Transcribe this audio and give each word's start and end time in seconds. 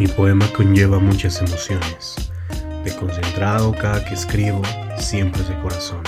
Mi 0.00 0.06
poema 0.06 0.50
conlleva 0.54 0.98
muchas 0.98 1.42
emociones. 1.42 2.14
De 2.84 2.96
concentrado 2.96 3.70
cada 3.72 4.02
que 4.02 4.14
escribo, 4.14 4.62
siempre 4.96 5.42
es 5.42 5.50
de 5.50 5.60
corazón. 5.60 6.00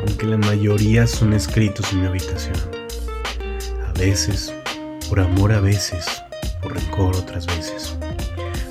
Aunque 0.00 0.24
la 0.24 0.38
mayoría 0.38 1.06
son 1.06 1.34
escritos 1.34 1.92
en 1.92 2.00
mi 2.00 2.06
habitación. 2.06 2.56
A 3.86 3.92
veces, 3.98 4.54
por 5.10 5.20
amor 5.20 5.52
a 5.52 5.60
veces, 5.60 6.06
por 6.62 6.72
rencor 6.72 7.14
otras 7.16 7.44
veces. 7.44 7.94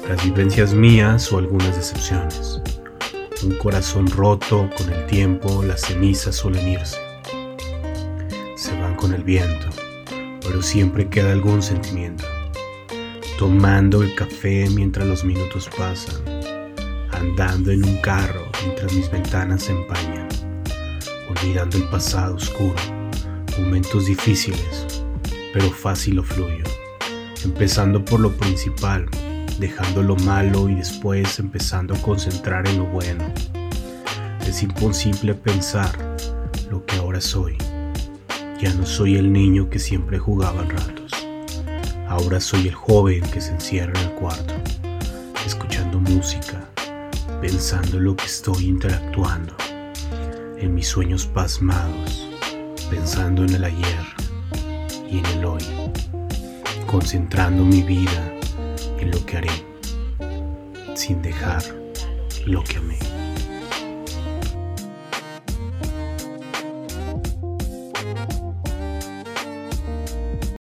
Las 0.10 0.24
vivencias 0.24 0.74
mías 0.74 1.32
o 1.32 1.38
algunas 1.38 1.78
decepciones. 1.78 2.60
Un 3.44 3.56
corazón 3.60 4.08
roto 4.08 4.68
con 4.76 4.92
el 4.92 5.06
tiempo, 5.06 5.62
las 5.62 5.82
cenizas 5.82 6.36
suelen 6.36 6.68
irse. 6.68 6.98
Se 8.58 8.76
van 8.82 8.96
con 8.96 9.14
el 9.14 9.24
viento, 9.24 9.68
pero 10.42 10.64
siempre 10.64 11.10
queda 11.10 11.32
algún 11.32 11.62
sentimiento 11.62 12.26
tomando 13.38 14.02
el 14.02 14.16
café 14.16 14.70
mientras 14.70 15.06
los 15.06 15.26
minutos 15.26 15.70
pasan, 15.78 16.22
andando 17.12 17.72
en 17.72 17.84
un 17.84 17.98
carro 17.98 18.50
mientras 18.66 18.94
mis 18.94 19.12
ventanas 19.12 19.64
se 19.64 19.74
empañan, 19.74 20.28
olvidando 21.30 21.78
el 21.78 21.84
pasado 21.90 22.36
oscuro, 22.36 22.76
momentos 23.60 24.06
difíciles, 24.06 25.04
pero 25.54 25.70
fácil 25.70 26.16
lo 26.16 26.24
fluyo, 26.24 26.64
empezando 27.44 28.04
por 28.06 28.22
lo 28.22 28.32
principal, 28.32 29.06
dejando 29.60 30.02
lo 30.02 30.16
malo 30.18 30.70
y 30.70 30.76
después 30.76 31.38
empezando 31.38 31.94
a 31.94 32.02
concentrar 32.02 32.66
en 32.68 32.78
lo 32.78 32.86
bueno. 32.86 33.26
Es 34.48 34.64
imposible 34.64 35.34
pensar 35.34 36.16
lo 36.70 36.86
que 36.86 36.96
ahora 36.96 37.20
soy. 37.20 37.58
Ya 38.62 38.74
no 38.74 38.86
soy 38.86 39.18
el 39.18 39.34
niño 39.34 39.70
que 39.70 39.80
siempre 39.80 40.20
jugaba 40.20 40.62
en 40.62 40.70
ratos. 40.70 41.25
Ahora 42.08 42.40
soy 42.40 42.68
el 42.68 42.74
joven 42.76 43.22
que 43.32 43.42
se 43.42 43.52
encierra 43.52 44.00
en 44.00 44.08
el 44.08 44.14
cuarto, 44.14 44.54
escuchando 45.46 46.00
música, 46.00 46.64
pensando 47.42 47.98
en 47.98 48.06
lo 48.06 48.16
que 48.16 48.26
estoy 48.26 48.66
interactuando, 48.66 49.56
en 50.58 50.74
mis 50.74 50.88
sueños 50.88 51.26
pasmados, 51.26 52.30
pensando 52.90 53.44
en 53.44 53.56
el 53.56 53.64
ayer 53.64 54.06
y 55.10 55.18
en 55.18 55.26
el 55.26 55.46
hoy, 55.46 55.64
concentrando 56.86 57.64
mi 57.64 57.82
vida 57.82 58.34
en 59.00 59.12
lo 59.12 59.26
que 59.26 59.38
haré, 59.38 59.66
sin 60.94 61.22
dejar 61.22 61.64
lo 62.46 62.64
que 62.64 62.78
amé. 62.78 63.00